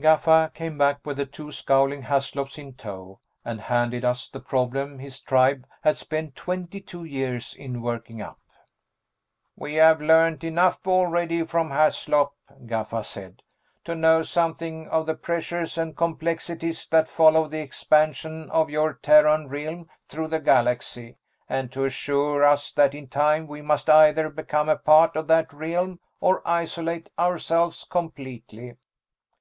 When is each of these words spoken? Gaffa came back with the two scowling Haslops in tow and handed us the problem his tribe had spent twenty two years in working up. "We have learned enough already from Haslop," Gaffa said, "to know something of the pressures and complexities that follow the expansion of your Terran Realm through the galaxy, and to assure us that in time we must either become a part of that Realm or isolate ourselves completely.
Gaffa 0.00 0.52
came 0.52 0.76
back 0.76 1.06
with 1.06 1.16
the 1.16 1.26
two 1.26 1.52
scowling 1.52 2.02
Haslops 2.02 2.58
in 2.58 2.72
tow 2.74 3.20
and 3.44 3.60
handed 3.60 4.04
us 4.04 4.26
the 4.28 4.40
problem 4.40 4.98
his 4.98 5.20
tribe 5.20 5.64
had 5.84 5.96
spent 5.96 6.34
twenty 6.34 6.80
two 6.80 7.04
years 7.04 7.54
in 7.54 7.80
working 7.80 8.20
up. 8.20 8.40
"We 9.54 9.74
have 9.76 10.00
learned 10.00 10.42
enough 10.42 10.84
already 10.88 11.44
from 11.44 11.70
Haslop," 11.70 12.32
Gaffa 12.66 13.04
said, 13.04 13.42
"to 13.84 13.94
know 13.94 14.24
something 14.24 14.88
of 14.88 15.06
the 15.06 15.14
pressures 15.14 15.78
and 15.78 15.96
complexities 15.96 16.88
that 16.88 17.06
follow 17.06 17.46
the 17.46 17.60
expansion 17.60 18.50
of 18.50 18.68
your 18.68 18.94
Terran 18.94 19.46
Realm 19.48 19.88
through 20.08 20.26
the 20.26 20.40
galaxy, 20.40 21.16
and 21.48 21.70
to 21.70 21.84
assure 21.84 22.42
us 22.44 22.72
that 22.72 22.92
in 22.92 23.06
time 23.06 23.46
we 23.46 23.62
must 23.62 23.88
either 23.88 24.30
become 24.30 24.68
a 24.68 24.74
part 24.76 25.14
of 25.14 25.28
that 25.28 25.52
Realm 25.52 26.00
or 26.20 26.42
isolate 26.44 27.08
ourselves 27.20 27.84
completely. 27.84 28.74